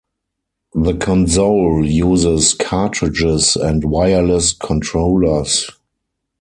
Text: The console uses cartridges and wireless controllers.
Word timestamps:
The 0.73 0.95
console 0.95 1.85
uses 1.85 2.55
cartridges 2.55 3.55
and 3.55 3.83
wireless 3.83 4.51
controllers. 4.51 5.69